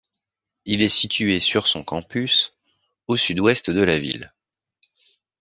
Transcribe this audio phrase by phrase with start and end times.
[0.65, 2.55] Il est situé sur son campus,
[3.05, 4.33] au sud-ouest de la ville.